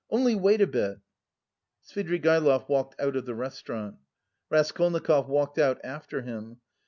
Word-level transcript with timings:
Only 0.09 0.33
wait 0.33 0.61
a 0.61 0.65
bit." 0.65 0.97
Svidrigaïlov 1.85 2.67
walked 2.67 2.99
out 2.99 3.15
of 3.15 3.27
the 3.27 3.35
restaurant. 3.35 3.97
Raskolnikov 4.49 5.29
walked 5.29 5.59
out 5.59 5.79
after 5.83 6.23
him. 6.23 6.57